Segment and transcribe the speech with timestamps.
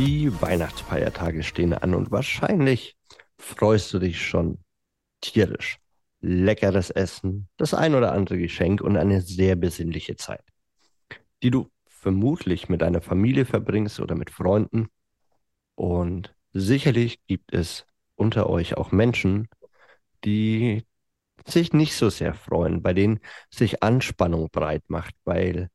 [0.00, 2.96] Die Weihnachtsfeiertage stehen an und wahrscheinlich
[3.36, 4.56] freust du dich schon
[5.20, 5.78] tierisch.
[6.22, 10.42] Leckeres Essen, das ein oder andere Geschenk und eine sehr besinnliche Zeit,
[11.42, 14.88] die du vermutlich mit deiner Familie verbringst oder mit Freunden.
[15.74, 19.48] Und sicherlich gibt es unter euch auch Menschen,
[20.24, 20.86] die
[21.46, 23.20] sich nicht so sehr freuen, bei denen
[23.50, 25.68] sich Anspannung breit macht, weil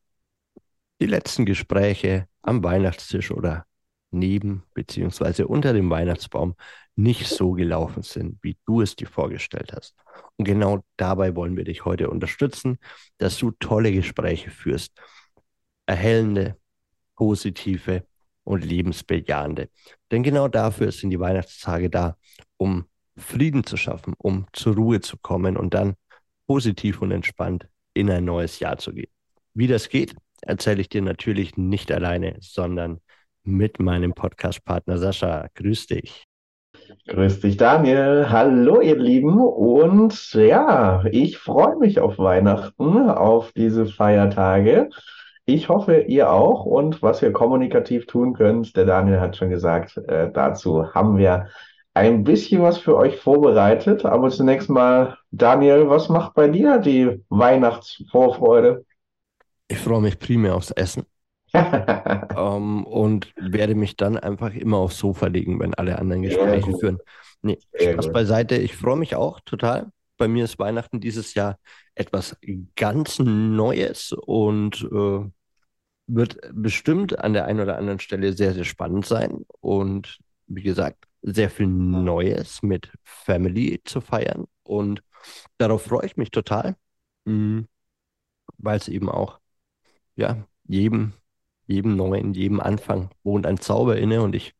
[0.99, 3.67] die letzten Gespräche am Weihnachtstisch oder
[4.15, 6.55] neben beziehungsweise unter dem Weihnachtsbaum
[6.95, 9.95] nicht so gelaufen sind, wie du es dir vorgestellt hast.
[10.37, 12.79] Und genau dabei wollen wir dich heute unterstützen,
[13.17, 14.93] dass du tolle Gespräche führst,
[15.85, 16.57] erhellende,
[17.15, 18.05] positive
[18.43, 19.69] und lebensbejahende.
[20.11, 22.17] Denn genau dafür sind die Weihnachtstage da,
[22.57, 22.85] um
[23.17, 25.95] Frieden zu schaffen, um zur Ruhe zu kommen und dann
[26.47, 29.09] positiv und entspannt in ein neues Jahr zu gehen.
[29.53, 33.01] Wie das geht, erzähle ich dir natürlich nicht alleine, sondern
[33.45, 35.47] mit meinem Podcast-Partner Sascha.
[35.55, 36.25] Grüß dich.
[37.07, 38.27] Grüß dich, Daniel.
[38.29, 39.39] Hallo, ihr Lieben.
[39.39, 44.89] Und ja, ich freue mich auf Weihnachten, auf diese Feiertage.
[45.45, 46.65] Ich hoffe, ihr auch.
[46.65, 51.47] Und was wir kommunikativ tun können, der Daniel hat schon gesagt, äh, dazu haben wir
[51.93, 54.05] ein bisschen was für euch vorbereitet.
[54.05, 58.85] Aber zunächst mal, Daniel, was macht bei dir die Weihnachtsvorfreude?
[59.67, 61.05] Ich freue mich primär aufs Essen.
[62.37, 66.77] ähm, und werde mich dann einfach immer aufs Sofa legen, wenn alle anderen Gespräche ja,
[66.77, 66.99] führen.
[67.41, 68.55] Nee, Spaß beiseite.
[68.55, 69.91] Ich freue mich auch total.
[70.17, 71.59] Bei mir ist Weihnachten dieses Jahr
[71.93, 72.37] etwas
[72.75, 75.29] ganz Neues und äh,
[76.07, 79.45] wird bestimmt an der einen oder anderen Stelle sehr, sehr spannend sein.
[79.61, 84.45] Und wie gesagt, sehr viel Neues mit Family zu feiern.
[84.63, 85.01] Und
[85.57, 86.75] darauf freue ich mich total,
[87.25, 87.67] mhm.
[88.57, 89.39] weil es eben auch,
[90.15, 91.13] ja, jedem,
[91.67, 94.21] jedem Neuen, jedem Anfang wohnt ein Zauber inne.
[94.21, 94.53] Und ich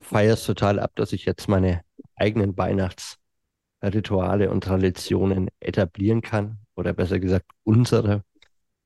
[0.00, 1.82] feiere es total ab, dass ich jetzt meine
[2.16, 6.58] eigenen Weihnachtsrituale und Traditionen etablieren kann.
[6.74, 8.24] Oder besser gesagt, unsere.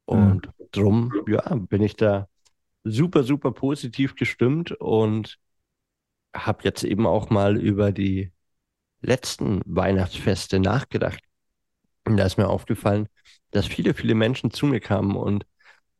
[0.04, 0.52] Und mhm.
[0.72, 2.28] drum, ja, bin ich da
[2.84, 5.38] super, super positiv gestimmt und
[6.34, 8.32] habe jetzt eben auch mal über die
[9.00, 11.20] letzten Weihnachtsfeste nachgedacht.
[12.04, 13.08] Und da ist mir aufgefallen,
[13.50, 15.44] dass viele, viele Menschen zu mir kamen und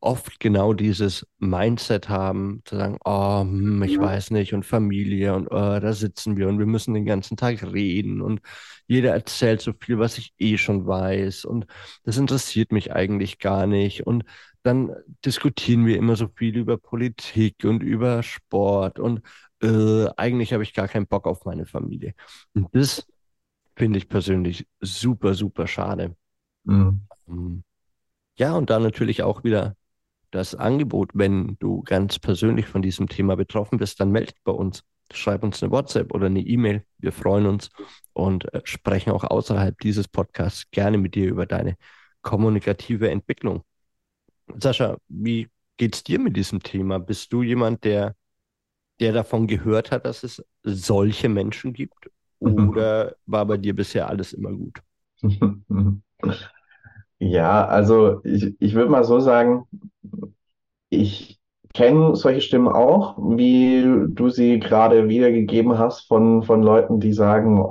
[0.01, 5.49] oft genau dieses Mindset haben, zu sagen, oh, hm, ich weiß nicht, und Familie und
[5.49, 8.41] oh, da sitzen wir und wir müssen den ganzen Tag reden und
[8.87, 11.67] jeder erzählt so viel, was ich eh schon weiß und
[12.05, 14.25] das interessiert mich eigentlich gar nicht und
[14.63, 14.93] dann
[15.25, 19.23] diskutieren wir immer so viel über Politik und über Sport und
[19.63, 22.15] äh, eigentlich habe ich gar keinen Bock auf meine Familie.
[22.55, 23.07] Und das
[23.77, 26.17] finde ich persönlich super, super schade.
[26.65, 27.07] Mhm.
[27.29, 27.65] Ähm,
[28.39, 29.77] ja, und dann natürlich auch wieder
[30.31, 34.53] das Angebot, wenn du ganz persönlich von diesem Thema betroffen bist, dann melde dich bei
[34.53, 34.83] uns.
[35.13, 36.85] Schreib uns eine WhatsApp oder eine E-Mail.
[36.99, 37.71] Wir freuen uns
[38.13, 41.77] und äh, sprechen auch außerhalb dieses Podcasts gerne mit dir über deine
[42.23, 43.63] kommunikative Entwicklung.
[44.59, 46.99] Sascha, wie geht es dir mit diesem Thema?
[46.99, 48.17] Bist du jemand, der,
[48.99, 52.11] der davon gehört hat, dass es solche Menschen gibt?
[52.39, 54.83] Oder war bei dir bisher alles immer gut?
[57.19, 59.67] Ja, also ich, ich würde mal so sagen,
[60.91, 61.39] ich
[61.75, 67.63] kenne solche Stimmen auch, wie du sie gerade wiedergegeben hast von, von Leuten, die sagen,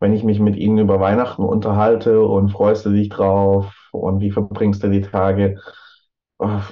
[0.00, 4.30] wenn ich mich mit ihnen über Weihnachten unterhalte und freust du dich drauf und wie
[4.30, 5.58] verbringst du die Tage?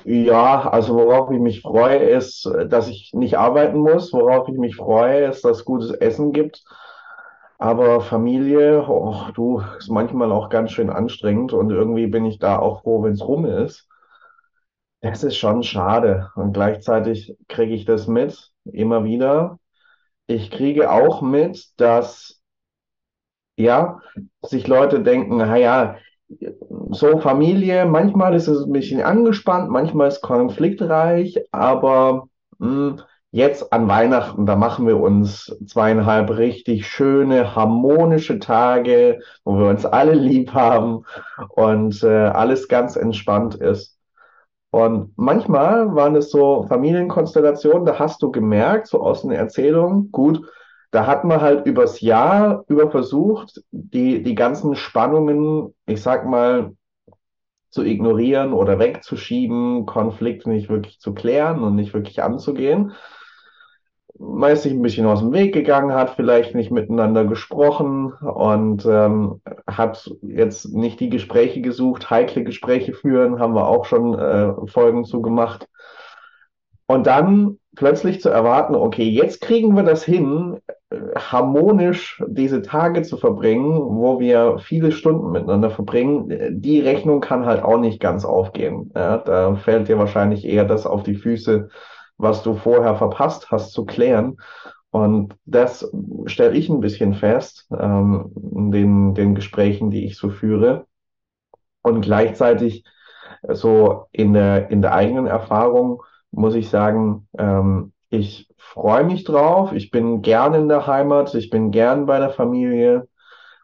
[0.05, 4.13] Ja, also worauf ich mich freue, ist, dass ich nicht arbeiten muss.
[4.13, 6.65] Worauf ich mich freue, ist, dass es gutes Essen gibt.
[7.61, 12.59] Aber Familie, oh, du, ist manchmal auch ganz schön anstrengend und irgendwie bin ich da
[12.59, 13.87] auch froh, wenn es rum ist.
[15.03, 16.31] Das ist schon schade.
[16.37, 19.59] Und gleichzeitig kriege ich das mit, immer wieder.
[20.27, 22.41] Ich kriege auch mit, dass,
[23.59, 24.01] ja,
[24.41, 25.99] sich Leute denken, naja,
[26.93, 32.27] so Familie, manchmal ist es ein bisschen angespannt, manchmal ist es konfliktreich, aber
[32.59, 39.57] mh, hm, Jetzt an Weihnachten, da machen wir uns zweieinhalb richtig schöne, harmonische Tage, wo
[39.57, 41.05] wir uns alle lieb haben
[41.51, 43.97] und äh, alles ganz entspannt ist.
[44.73, 50.43] Und manchmal waren es so Familienkonstellationen, da hast du gemerkt, so aus den Erzählungen, gut,
[50.91, 56.73] da hat man halt übers Jahr über versucht, die, die ganzen Spannungen, ich sag mal,
[57.69, 62.93] zu ignorieren oder wegzuschieben, Konflikte nicht wirklich zu klären und nicht wirklich anzugehen
[64.21, 68.85] man ist sich ein bisschen aus dem Weg gegangen, hat vielleicht nicht miteinander gesprochen und
[68.85, 74.53] ähm, hat jetzt nicht die Gespräche gesucht, heikle Gespräche führen, haben wir auch schon äh,
[74.67, 75.67] Folgen zu gemacht.
[76.87, 80.59] Und dann plötzlich zu erwarten, okay, jetzt kriegen wir das hin,
[81.17, 87.63] harmonisch diese Tage zu verbringen, wo wir viele Stunden miteinander verbringen, die Rechnung kann halt
[87.63, 88.91] auch nicht ganz aufgehen.
[88.95, 91.69] Ja, da fällt dir wahrscheinlich eher das auf die Füße,
[92.21, 94.37] was du vorher verpasst hast zu klären.
[94.91, 95.91] Und das
[96.27, 100.87] stelle ich ein bisschen fest ähm, in den, den Gesprächen, die ich so führe.
[101.83, 102.85] Und gleichzeitig
[103.49, 106.03] so in der, in der eigenen Erfahrung
[106.33, 109.73] muss ich sagen, ähm, ich freue mich drauf.
[109.73, 111.35] Ich bin gern in der Heimat.
[111.35, 113.09] Ich bin gern bei der Familie.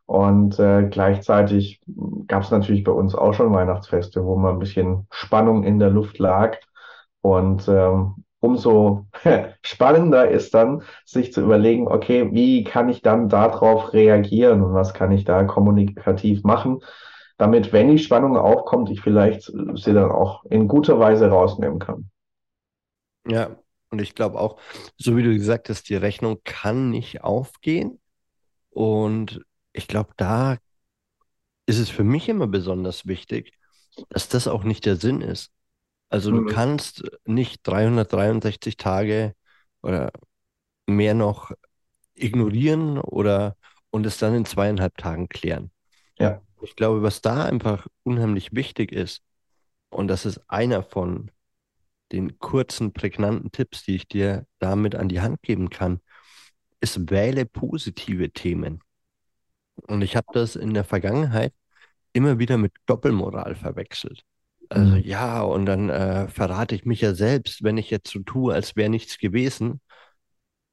[0.06, 1.80] Und äh, gleichzeitig
[2.28, 5.90] gab es natürlich bei uns auch schon Weihnachtsfeste, wo mal ein bisschen Spannung in der
[5.90, 6.58] Luft lag.
[7.22, 9.06] Und ähm, umso
[9.62, 14.94] spannender ist dann, sich zu überlegen, okay, wie kann ich dann darauf reagieren und was
[14.94, 16.80] kann ich da kommunikativ machen,
[17.38, 22.10] damit, wenn die Spannung aufkommt, ich vielleicht sie dann auch in guter Weise rausnehmen kann.
[23.26, 23.56] Ja,
[23.90, 24.60] und ich glaube auch,
[24.96, 28.00] so wie du gesagt hast, die Rechnung kann nicht aufgehen.
[28.70, 29.42] Und
[29.72, 30.58] ich glaube, da
[31.66, 33.52] ist es für mich immer besonders wichtig,
[34.08, 35.52] dass das auch nicht der Sinn ist.
[36.08, 36.48] Also du mhm.
[36.48, 39.34] kannst nicht 363 Tage
[39.82, 40.12] oder
[40.86, 41.52] mehr noch
[42.14, 43.56] ignorieren oder
[43.90, 45.70] und es dann in zweieinhalb Tagen klären.
[46.18, 46.42] Ja.
[46.62, 49.22] Ich glaube, was da einfach unheimlich wichtig ist,
[49.90, 51.30] und das ist einer von
[52.12, 56.00] den kurzen, prägnanten Tipps, die ich dir damit an die Hand geben kann,
[56.80, 58.80] ist, wähle positive Themen.
[59.74, 61.52] Und ich habe das in der Vergangenheit
[62.12, 64.24] immer wieder mit Doppelmoral verwechselt.
[64.68, 68.54] Also ja, und dann äh, verrate ich mich ja selbst, wenn ich jetzt so tue,
[68.54, 69.80] als wäre nichts gewesen.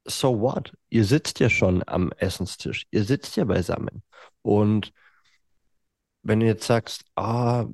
[0.06, 0.74] So what?
[0.90, 4.02] Ihr sitzt ja schon am Essenstisch, ihr sitzt ja beisammen.
[4.42, 4.92] Und
[6.22, 7.66] wenn du jetzt sagst, ah,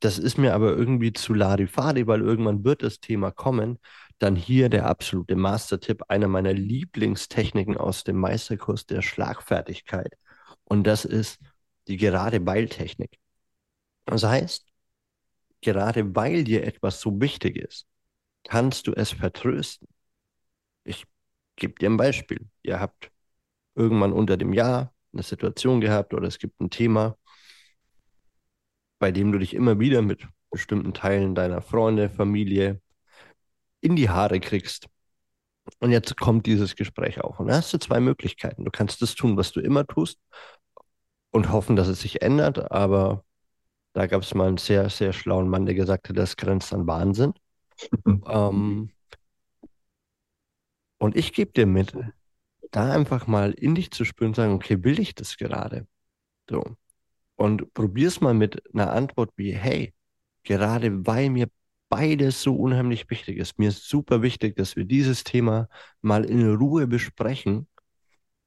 [0.00, 3.78] das ist mir aber irgendwie zu Larifari, weil irgendwann wird das Thema kommen,
[4.18, 10.14] dann hier der absolute Mastertipp, einer meiner Lieblingstechniken aus dem Meisterkurs der Schlagfertigkeit.
[10.64, 11.40] Und das ist
[11.88, 13.18] die gerade Beiltechnik.
[14.06, 14.66] Das heißt,
[15.64, 17.86] gerade weil dir etwas so wichtig ist,
[18.44, 19.88] kannst du es vertrösten.
[20.84, 21.04] Ich
[21.56, 22.46] gebe dir ein Beispiel.
[22.62, 23.10] Ihr habt
[23.74, 27.16] irgendwann unter dem Jahr eine Situation gehabt oder es gibt ein Thema,
[28.98, 32.80] bei dem du dich immer wieder mit bestimmten Teilen deiner Freunde, Familie
[33.80, 34.88] in die Haare kriegst.
[35.80, 37.40] Und jetzt kommt dieses Gespräch auf.
[37.40, 38.64] Und da hast du zwei Möglichkeiten.
[38.64, 40.18] Du kannst das tun, was du immer tust
[41.30, 43.23] und hoffen, dass es sich ändert, aber
[43.94, 46.86] da gab es mal einen sehr, sehr schlauen Mann, der gesagt hat, das grenzt an
[46.86, 47.32] Wahnsinn.
[48.28, 48.90] ähm,
[50.98, 51.94] und ich gebe dir mit,
[52.72, 55.86] da einfach mal in dich zu spüren und sagen, okay, will ich das gerade?
[56.50, 56.64] So.
[57.36, 59.94] Und probier es mal mit einer Antwort wie, hey,
[60.44, 61.48] gerade weil mir
[61.88, 65.68] beides so unheimlich wichtig ist, mir ist super wichtig, dass wir dieses Thema
[66.02, 67.68] mal in Ruhe besprechen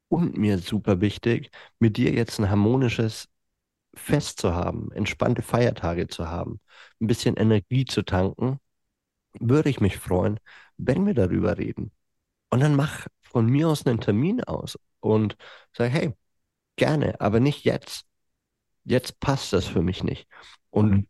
[0.09, 3.29] und mir super wichtig, mit dir jetzt ein harmonisches
[3.95, 6.59] Fest zu haben, entspannte Feiertage zu haben,
[7.01, 8.59] ein bisschen Energie zu tanken,
[9.39, 10.39] würde ich mich freuen,
[10.77, 11.91] wenn wir darüber reden.
[12.49, 15.37] Und dann mach von mir aus einen Termin aus und
[15.75, 16.13] sag, hey,
[16.75, 18.05] gerne, aber nicht jetzt.
[18.85, 20.27] Jetzt passt das für mich nicht.
[20.69, 21.07] Und mhm.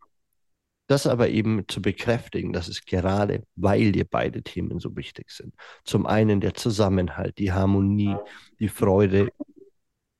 [0.88, 5.54] das aber eben zu bekräftigen, dass es gerade, weil dir beide Themen so wichtig sind.
[5.84, 8.16] Zum einen der Zusammenhalt, die Harmonie,
[8.58, 9.28] die Freude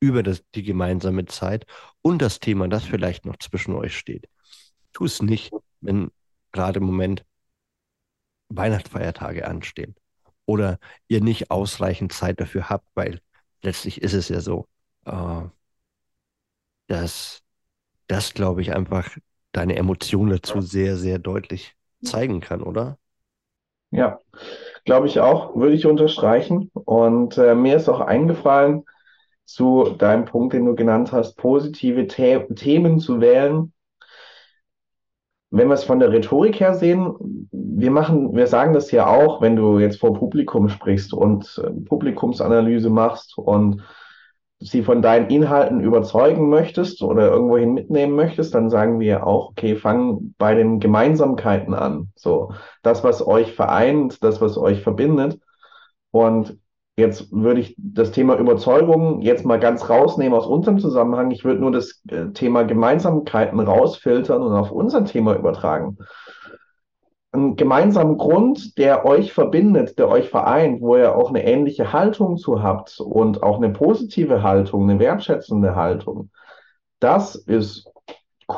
[0.00, 1.66] über das, die gemeinsame Zeit
[2.08, 4.28] und das Thema, das vielleicht noch zwischen euch steht.
[4.92, 6.10] Tu es nicht, wenn
[6.52, 7.24] gerade im Moment
[8.48, 9.94] Weihnachtsfeiertage anstehen
[10.46, 13.20] oder ihr nicht ausreichend Zeit dafür habt, weil
[13.62, 14.66] letztlich ist es ja so,
[15.04, 15.42] äh,
[16.86, 17.42] dass
[18.06, 19.16] das, glaube ich, einfach
[19.52, 22.96] deine Emotionen dazu sehr, sehr deutlich zeigen kann, oder?
[23.90, 24.20] Ja,
[24.84, 26.70] glaube ich auch, würde ich unterstreichen.
[26.72, 28.84] Und äh, mir ist auch eingefallen,
[29.48, 33.72] zu deinem Punkt, den du genannt hast, positive The Themen zu wählen.
[35.50, 39.40] Wenn wir es von der Rhetorik her sehen, wir machen, wir sagen das ja auch,
[39.40, 43.82] wenn du jetzt vor Publikum sprichst und äh, Publikumsanalyse machst und
[44.60, 49.76] sie von deinen Inhalten überzeugen möchtest oder irgendwohin mitnehmen möchtest, dann sagen wir auch, okay,
[49.76, 52.12] fang bei den Gemeinsamkeiten an.
[52.16, 52.52] So,
[52.82, 55.40] das, was euch vereint, das, was euch verbindet.
[56.10, 56.58] Und
[56.98, 61.30] Jetzt würde ich das Thema Überzeugung jetzt mal ganz rausnehmen aus unserem Zusammenhang.
[61.30, 65.98] Ich würde nur das äh, Thema Gemeinsamkeiten rausfiltern und auf unser Thema übertragen.
[67.30, 72.36] Ein gemeinsamen Grund, der euch verbindet, der euch vereint, wo ihr auch eine ähnliche Haltung
[72.36, 76.30] zu habt und auch eine positive Haltung, eine wertschätzende Haltung.
[76.98, 77.88] Das ist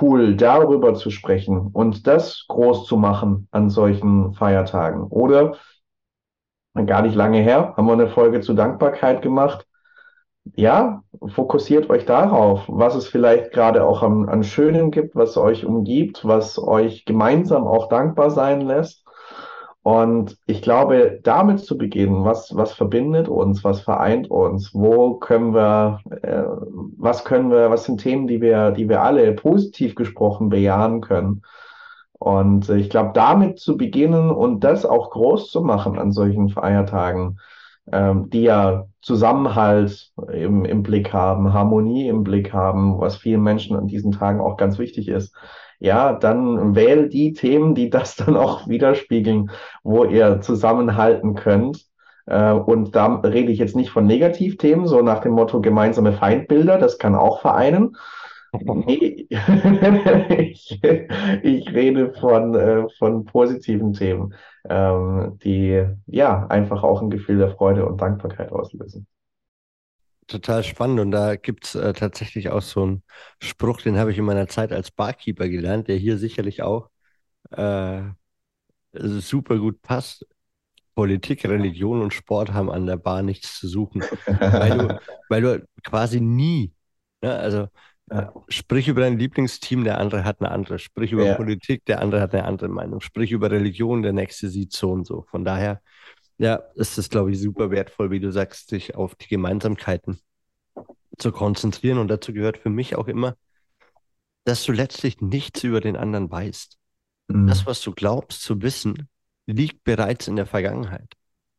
[0.01, 5.03] cool, darüber zu sprechen und das groß zu machen an solchen Feiertagen.
[5.09, 5.57] Oder
[6.87, 9.67] gar nicht lange her, haben wir eine Folge zu Dankbarkeit gemacht.
[10.57, 11.03] Ja,
[11.35, 16.25] fokussiert euch darauf, was es vielleicht gerade auch an, an Schönem gibt, was euch umgibt,
[16.25, 19.05] was euch gemeinsam auch dankbar sein lässt.
[19.83, 25.55] Und ich glaube, damit zu beginnen, was, was verbindet uns, was vereint uns, wo können
[25.55, 26.43] wir, äh,
[26.99, 31.43] was können wir, was sind Themen, die wir, die wir alle positiv gesprochen bejahen können.
[32.21, 37.41] Und ich glaube, damit zu beginnen und das auch groß zu machen an solchen Feiertagen,
[37.91, 43.77] ähm, die ja Zusammenhalt im, im Blick haben, Harmonie im Blick haben, was vielen Menschen
[43.77, 45.35] an diesen Tagen auch ganz wichtig ist
[45.81, 49.51] ja, dann wähl die Themen, die das dann auch widerspiegeln,
[49.83, 51.87] wo ihr zusammenhalten könnt.
[52.27, 56.79] Äh, und da rede ich jetzt nicht von Negativthemen, so nach dem Motto gemeinsame Feindbilder,
[56.79, 57.97] das kann auch vereinen.
[58.53, 60.83] Nee, ich,
[61.43, 64.35] ich rede von, äh, von positiven Themen,
[64.69, 69.07] ähm, die ja einfach auch ein Gefühl der Freude und Dankbarkeit auslösen
[70.31, 73.03] total spannend und da gibt es äh, tatsächlich auch so einen
[73.43, 76.89] Spruch, den habe ich in meiner Zeit als Barkeeper gelernt, der hier sicherlich auch
[77.51, 78.03] äh,
[78.93, 80.27] super gut passt.
[80.95, 85.67] Politik, Religion und Sport haben an der Bar nichts zu suchen, weil du, weil du
[85.85, 86.75] quasi nie,
[87.23, 87.69] ne, also
[88.11, 88.33] ja.
[88.49, 91.35] sprich über dein Lieblingsteam, der andere hat eine andere, sprich über ja.
[91.35, 95.07] Politik, der andere hat eine andere Meinung, sprich über Religion, der nächste sieht so und
[95.07, 95.23] so.
[95.31, 95.81] Von daher
[96.39, 100.21] ja, ist es, glaube ich, super wertvoll, wie du sagst, sich auf die Gemeinsamkeiten
[101.19, 101.99] zu konzentrieren.
[101.99, 103.37] Und dazu gehört für mich auch immer,
[104.45, 106.79] dass du letztlich nichts über den anderen weißt.
[107.29, 107.47] Mhm.
[107.47, 109.09] Das, was du glaubst zu wissen,
[109.45, 111.13] liegt bereits in der Vergangenheit.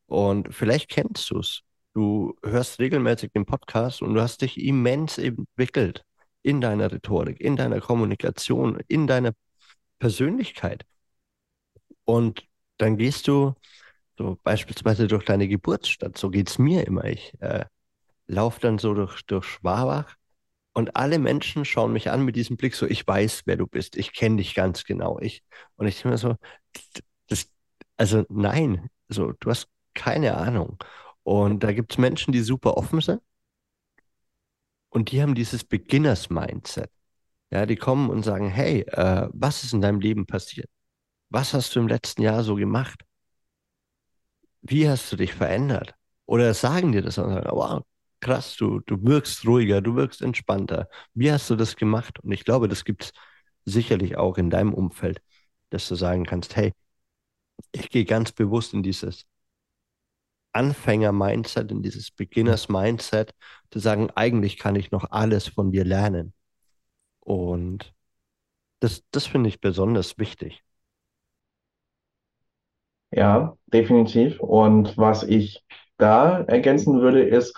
[0.08, 1.62] Und vielleicht kennst du es.
[1.94, 6.04] Du hörst regelmäßig den Podcast und du hast dich immens entwickelt
[6.44, 9.34] in deiner Rhetorik, in deiner Kommunikation, in deiner
[10.00, 10.86] Persönlichkeit.
[12.06, 13.54] Und dann gehst du
[14.18, 17.06] so beispielsweise durch deine Geburtsstadt, so geht es mir immer.
[17.06, 17.66] Ich äh,
[18.28, 20.16] laufe dann so durch, durch Schwabach
[20.74, 23.98] und alle Menschen schauen mich an mit diesem Blick, so ich weiß, wer du bist,
[23.98, 25.20] ich kenne dich ganz genau.
[25.20, 25.44] Ich,
[25.76, 26.36] und ich mir so,
[27.28, 27.50] das,
[27.98, 30.78] also nein, so, du hast keine Ahnung.
[31.24, 33.22] Und da gibt es Menschen, die super offen sind
[34.92, 36.92] und die haben dieses Beginners-Mindset.
[37.52, 40.70] Ja, die kommen und sagen, hey, äh, was ist in deinem Leben passiert?
[41.30, 43.04] Was hast du im letzten Jahr so gemacht?
[44.62, 45.96] wie hast du dich verändert?
[46.26, 47.84] Oder sagen dir das und sagen, wow,
[48.20, 50.88] krass, du, du wirkst ruhiger, du wirkst entspannter.
[51.14, 52.20] Wie hast du das gemacht?
[52.20, 53.12] Und ich glaube, das gibt es
[53.66, 55.22] sicherlich auch in deinem Umfeld,
[55.70, 56.74] dass du sagen kannst, hey,
[57.72, 59.26] ich gehe ganz bewusst in dieses
[60.54, 63.34] Anfänger-Mindset, in dieses Beginners-Mindset,
[63.72, 66.34] zu sagen, eigentlich kann ich noch alles von dir lernen.
[67.22, 67.94] Und
[68.82, 70.64] das, das finde ich besonders wichtig.
[73.12, 74.40] Ja, definitiv.
[74.40, 75.64] Und was ich
[75.98, 77.54] da ergänzen würde, ist,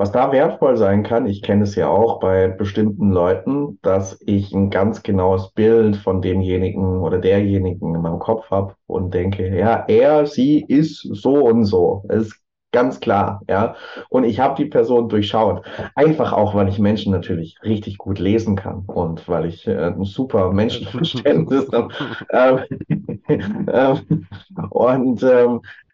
[0.00, 4.50] was da wertvoll sein kann, ich kenne es ja auch bei bestimmten Leuten, dass ich
[4.54, 9.84] ein ganz genaues Bild von demjenigen oder derjenigen in meinem Kopf habe und denke, ja,
[9.88, 12.04] er, sie ist so und so.
[12.08, 12.40] Es
[12.72, 13.74] Ganz klar, ja.
[14.10, 15.66] Und ich habe die Person durchschaut.
[15.96, 20.04] Einfach auch, weil ich Menschen natürlich richtig gut lesen kann und weil ich äh, ein
[20.04, 21.88] super Menschenverständnis habe.
[22.32, 22.60] Ähm,
[23.72, 24.26] ähm,
[24.70, 25.89] und ähm, äh,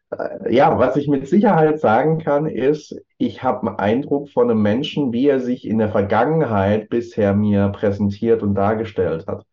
[0.48, 5.12] ja, was ich mit Sicherheit sagen kann, ist, ich habe einen Eindruck von einem Menschen,
[5.12, 9.44] wie er sich in der Vergangenheit bisher mir präsentiert und dargestellt hat.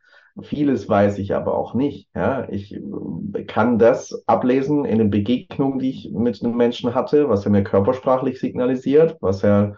[0.42, 2.10] Vieles weiß ich aber auch nicht.
[2.16, 7.30] Ja, ich äh, kann das ablesen in den Begegnungen, die ich mit einem Menschen hatte,
[7.30, 9.76] was er mir körpersprachlich signalisiert, was er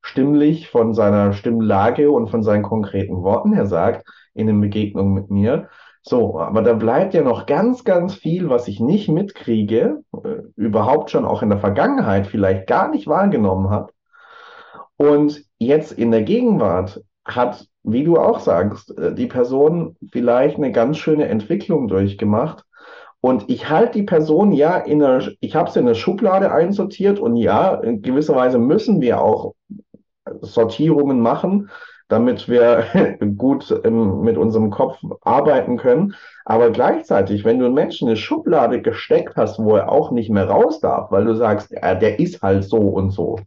[0.00, 5.30] stimmlich von seiner Stimmlage und von seinen konkreten Worten her sagt in den Begegnungen mit
[5.30, 5.68] mir.
[6.08, 11.10] So, aber da bleibt ja noch ganz, ganz viel, was ich nicht mitkriege, äh, überhaupt
[11.10, 13.92] schon auch in der Vergangenheit vielleicht gar nicht wahrgenommen habe.
[14.96, 20.72] Und jetzt in der Gegenwart hat wie du auch sagst, äh, die Person vielleicht eine
[20.72, 22.64] ganz schöne Entwicklung durchgemacht.
[23.20, 27.18] Und ich halte die Person ja in einer, ich habe sie in eine Schublade einsortiert
[27.18, 29.54] und ja, in gewisser Weise müssen wir auch
[30.40, 31.70] Sortierungen machen,
[32.08, 32.84] damit wir
[33.36, 36.14] gut im, mit unserem Kopf arbeiten können.
[36.44, 40.30] Aber gleichzeitig, wenn du einen Menschen in eine Schublade gesteckt hast, wo er auch nicht
[40.30, 43.38] mehr raus darf, weil du sagst, ja, der ist halt so und so,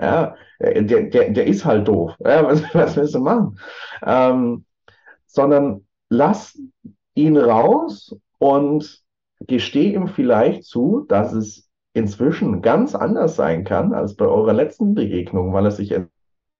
[0.00, 2.12] ja, der, der, der ist halt doof.
[2.24, 3.58] Ja, was, was willst du machen?
[4.04, 4.64] Ähm,
[5.26, 6.58] sondern lass
[7.14, 9.00] ihn raus und
[9.40, 14.94] gesteh ihm vielleicht zu, dass es inzwischen ganz anders sein kann als bei eurer letzten
[14.94, 15.94] Begegnung, weil er sich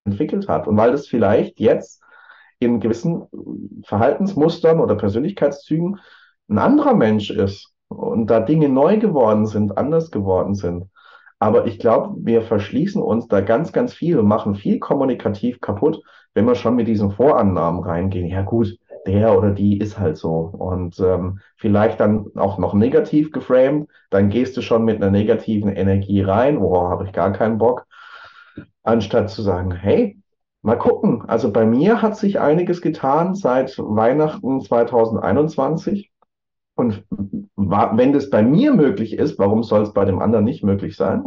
[0.05, 2.03] entwickelt hat und weil es vielleicht jetzt
[2.59, 3.25] in gewissen
[3.85, 5.99] Verhaltensmustern oder Persönlichkeitszügen
[6.49, 10.85] ein anderer Mensch ist und da Dinge neu geworden sind, anders geworden sind.
[11.39, 16.01] Aber ich glaube, wir verschließen uns da ganz, ganz viel und machen viel kommunikativ kaputt,
[16.35, 18.29] wenn wir schon mit diesen Vorannahmen reingehen.
[18.29, 20.31] Ja gut, der oder die ist halt so.
[20.31, 25.75] Und ähm, vielleicht dann auch noch negativ geframed, dann gehst du schon mit einer negativen
[25.75, 27.87] Energie rein, worauf habe ich gar keinen Bock,
[28.83, 30.19] anstatt zu sagen, hey,
[30.63, 31.23] mal gucken.
[31.29, 36.11] Also bei mir hat sich einiges getan seit Weihnachten 2021.
[36.75, 37.05] Und
[37.57, 41.23] wenn das bei mir möglich ist, warum soll es bei dem anderen nicht möglich sein?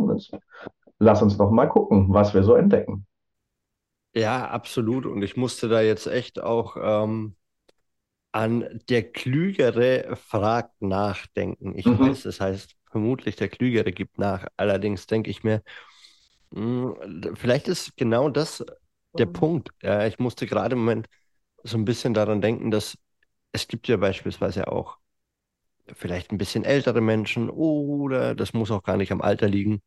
[0.97, 3.05] lass uns doch mal gucken, was wir so entdecken.
[4.13, 5.05] Ja, absolut.
[5.05, 7.35] Und ich musste da jetzt echt auch ähm,
[8.31, 11.77] an der Klügere fragt nachdenken.
[11.77, 11.99] Ich mhm.
[11.99, 14.47] weiß, das heißt vermutlich der Klügere gibt nach.
[14.55, 15.61] Allerdings denke ich mir,
[16.51, 18.63] vielleicht ist genau das
[19.17, 19.69] der Punkt.
[19.81, 21.07] Ja, ich musste gerade im Moment
[21.63, 22.97] so ein bisschen daran denken, dass
[23.51, 24.97] es gibt ja beispielsweise auch
[25.93, 29.81] vielleicht ein bisschen ältere Menschen oder das muss auch gar nicht am Alter liegen.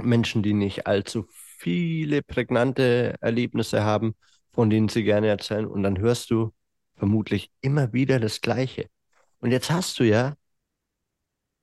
[0.00, 1.26] Menschen, die nicht allzu
[1.58, 4.14] viele prägnante Erlebnisse haben,
[4.52, 5.66] von denen sie gerne erzählen.
[5.66, 6.52] Und dann hörst du,
[6.94, 8.88] vermutlich immer wieder das Gleiche.
[9.40, 10.34] Und jetzt hast du ja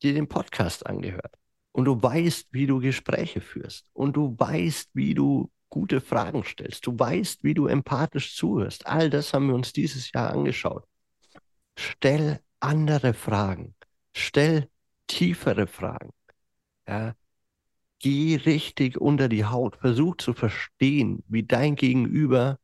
[0.01, 1.37] dir den Podcast angehört
[1.77, 6.87] und du weißt, wie du Gespräche führst und du weißt, wie du gute Fragen stellst.
[6.87, 8.87] Du weißt, wie du empathisch zuhörst.
[8.87, 10.85] All das haben wir uns dieses Jahr angeschaut.
[11.77, 13.75] Stell andere Fragen.
[14.11, 14.69] Stell
[15.05, 16.09] tiefere Fragen.
[16.87, 17.13] Ja.
[17.99, 19.75] Geh richtig unter die Haut.
[19.75, 22.57] Versuch zu verstehen, wie dein Gegenüber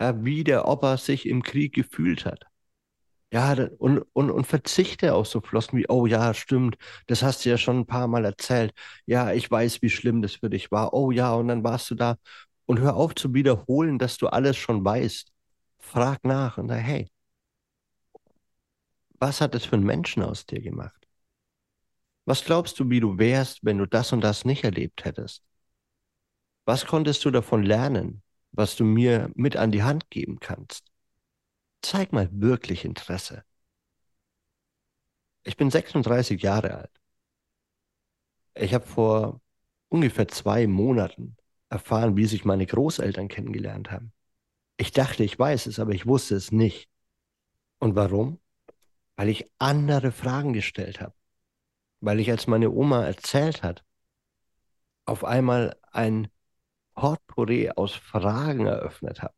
[0.00, 2.42] ja, wie der Opa sich im Krieg gefühlt hat.
[3.32, 6.76] Ja, und, und, und verzichte auf so Flossen wie, oh ja, stimmt,
[7.08, 8.72] das hast du ja schon ein paar Mal erzählt.
[9.04, 10.94] Ja, ich weiß, wie schlimm das für dich war.
[10.94, 12.16] Oh ja, und dann warst du da.
[12.66, 15.32] Und hör auf zu wiederholen, dass du alles schon weißt.
[15.78, 17.08] Frag nach und sag, hey,
[19.20, 21.06] was hat das für einen Menschen aus dir gemacht?
[22.24, 25.42] Was glaubst du, wie du wärst, wenn du das und das nicht erlebt hättest?
[26.66, 28.22] Was konntest du davon lernen?
[28.52, 30.86] was du mir mit an die Hand geben kannst.
[31.82, 33.44] Zeig mal wirklich Interesse.
[35.44, 37.00] Ich bin 36 Jahre alt.
[38.54, 39.40] Ich habe vor
[39.88, 41.36] ungefähr zwei Monaten
[41.68, 44.12] erfahren, wie sich meine Großeltern kennengelernt haben.
[44.76, 46.90] Ich dachte, ich weiß es, aber ich wusste es nicht.
[47.78, 48.40] Und warum?
[49.16, 51.14] Weil ich andere Fragen gestellt habe.
[52.00, 53.84] Weil ich, als meine Oma erzählt hat,
[55.06, 56.28] auf einmal ein
[56.94, 59.34] Potpourri aus Fragen eröffnet habe.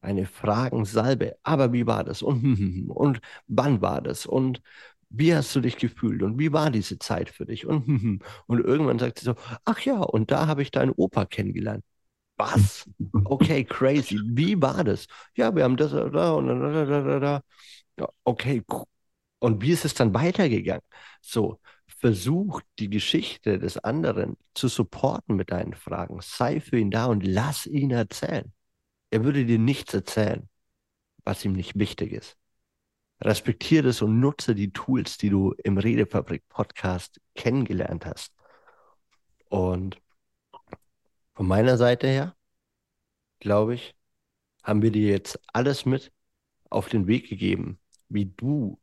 [0.00, 1.36] Eine Fragensalbe.
[1.42, 2.22] Aber wie war das?
[2.22, 4.26] Und, und wann war das?
[4.26, 4.62] Und
[5.10, 6.22] wie hast du dich gefühlt?
[6.22, 7.66] Und wie war diese Zeit für dich?
[7.66, 9.34] Und, und irgendwann sagt sie so,
[9.64, 11.84] ach ja, und da habe ich deinen Opa kennengelernt.
[12.36, 12.88] Was?
[13.24, 14.20] Okay, crazy.
[14.24, 15.06] Wie war das?
[15.36, 17.42] Ja, wir haben das da und da, da, da,
[17.96, 18.08] da.
[18.24, 18.62] Okay,
[19.40, 20.82] und wie ist es dann weitergegangen?
[21.20, 26.20] So, versuch die Geschichte des anderen zu supporten mit deinen Fragen.
[26.22, 28.52] Sei für ihn da und lass ihn erzählen.
[29.10, 30.48] Er würde dir nichts erzählen,
[31.24, 32.36] was ihm nicht wichtig ist.
[33.20, 38.32] Respektiere es und nutze die Tools, die du im Redefabrik Podcast kennengelernt hast.
[39.48, 40.00] Und
[41.34, 42.36] von meiner Seite her,
[43.40, 43.94] glaube ich,
[44.62, 46.12] haben wir dir jetzt alles mit
[46.70, 48.78] auf den Weg gegeben, wie du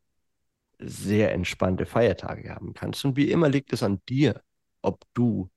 [0.79, 3.05] sehr entspannte Feiertage haben kannst.
[3.05, 4.41] Und wie immer liegt es an dir,
[4.81, 5.49] ob du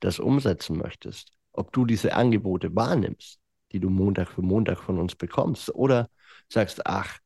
[0.00, 3.41] das umsetzen möchtest, ob du diese Angebote wahrnimmst,
[3.72, 6.10] die du Montag für Montag von uns bekommst, oder
[6.48, 7.18] sagst, ach,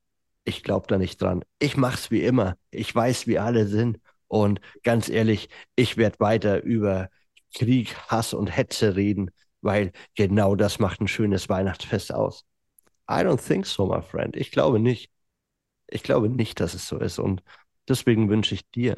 [0.45, 1.45] ich glaube da nicht dran.
[1.59, 2.57] Ich mach's wie immer.
[2.71, 3.99] Ich weiß, wie alle sind.
[4.29, 7.11] Und ganz ehrlich, ich werde weiter über
[7.55, 9.31] Krieg, Hass und Hetze reden,
[9.61, 12.45] weil genau das macht ein schönes Weihnachtsfest aus.
[13.11, 14.37] I don't think so, my friend.
[14.37, 15.11] Ich glaube nicht.
[15.89, 17.19] Ich glaube nicht, dass es so ist.
[17.19, 17.43] Und
[17.89, 18.97] deswegen wünsche ich dir,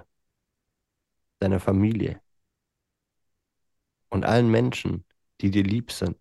[1.40, 2.20] deiner Familie
[4.08, 5.04] und allen Menschen,
[5.40, 6.16] die dir lieb sind,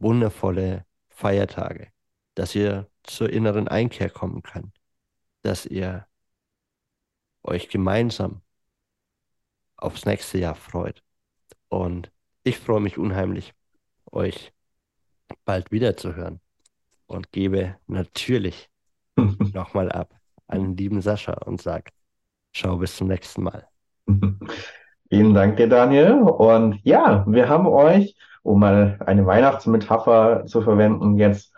[0.00, 1.88] wundervolle Feiertage,
[2.34, 4.74] dass ihr zur inneren Einkehr kommen könnt,
[5.42, 6.06] dass ihr
[7.42, 8.42] euch gemeinsam
[9.76, 11.02] aufs nächste Jahr freut.
[11.68, 12.10] Und
[12.42, 13.54] ich freue mich unheimlich,
[14.10, 14.52] euch
[15.44, 16.40] bald wiederzuhören
[17.06, 18.68] und gebe natürlich
[19.16, 20.14] nochmal ab
[20.46, 21.90] an den lieben Sascha und sag,
[22.52, 23.68] schau bis zum nächsten Mal.
[25.08, 26.12] Vielen Dank dir, Daniel.
[26.22, 31.52] Und ja, wir haben euch, um mal eine Weihnachtsmetapher zu verwenden, jetzt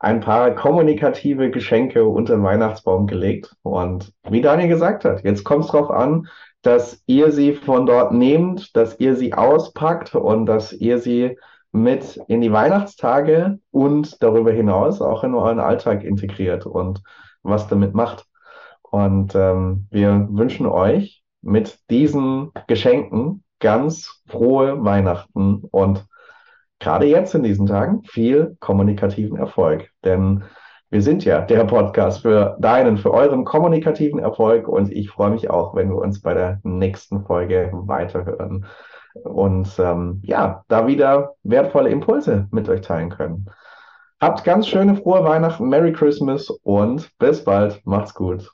[0.00, 3.54] ein paar kommunikative Geschenke unter den Weihnachtsbaum gelegt.
[3.62, 6.26] Und wie Daniel gesagt hat, jetzt kommt es darauf an,
[6.62, 11.38] dass ihr sie von dort nehmt, dass ihr sie auspackt und dass ihr sie
[11.72, 17.02] mit in die Weihnachtstage und darüber hinaus auch in euren Alltag integriert und
[17.42, 18.26] was damit macht.
[18.82, 26.06] Und ähm, wir wünschen euch mit diesen Geschenken ganz frohe Weihnachten und
[26.78, 29.90] gerade jetzt in diesen Tagen viel kommunikativen Erfolg.
[30.04, 30.42] Denn
[30.90, 35.48] wir sind ja der Podcast für deinen, für euren kommunikativen Erfolg und ich freue mich
[35.48, 38.66] auch, wenn wir uns bei der nächsten Folge weiterhören
[39.14, 43.46] und ähm, ja, da wieder wertvolle Impulse mit euch teilen können.
[44.20, 47.80] Habt ganz schöne frohe Weihnachten, Merry Christmas und bis bald.
[47.86, 48.50] Macht's gut.